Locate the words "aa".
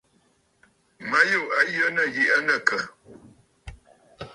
2.35-2.41